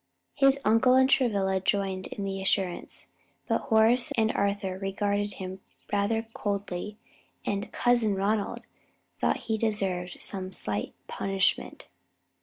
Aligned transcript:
His 0.33 0.57
uncle 0.65 0.95
and 0.95 1.07
Travilla 1.07 1.59
joined 1.59 2.07
in 2.07 2.23
the 2.23 2.41
assurance, 2.41 3.11
but 3.47 3.61
Horace 3.61 4.11
and 4.17 4.31
Arthur 4.31 4.79
regarded 4.79 5.33
him 5.33 5.59
rather 5.93 6.23
coldly, 6.33 6.97
and 7.45 7.71
"Cousin 7.71 8.15
Ronald" 8.15 8.63
thought 9.19 9.41
he 9.45 9.59
deserved 9.59 10.19
some 10.19 10.51
slight 10.53 10.95
punishment. 11.07 11.85